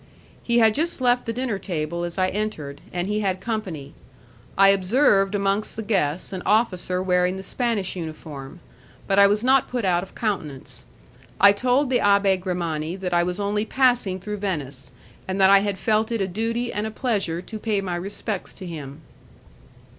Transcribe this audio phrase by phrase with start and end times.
[0.41, 3.93] He had just left the dinner table as I entered, and he had company.
[4.57, 8.61] I observed amongst the guests an officer wearing the Spanish uniform,
[9.05, 10.85] but I was not put out of countenance.
[11.39, 14.91] I told the Abbé Grimani that I was only passing through Venice,
[15.27, 18.55] and that I had felt it a duty and a pleasure to pay my respects
[18.55, 19.01] to him.